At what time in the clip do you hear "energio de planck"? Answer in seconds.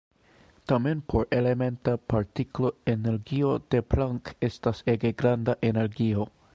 2.95-4.35